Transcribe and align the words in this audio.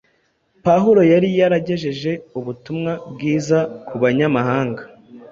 Pawulo 0.65 1.01
yari 1.11 1.29
yaragejeje 1.39 2.11
ubutumwa 2.39 2.91
bwiza 3.13 3.59
ku 3.87 3.95
Banyamahanga, 4.01 4.81